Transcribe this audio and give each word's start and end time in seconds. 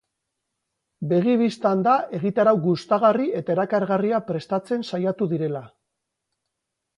Begi 1.09 1.35
bistan 1.41 1.83
da 1.87 1.93
egitarau 2.19 2.53
gustagarri 2.63 3.27
eta 3.41 3.53
erakargarria 3.57 4.21
prestatzen 4.31 4.89
saiatu 4.93 5.29
direla. 5.35 5.63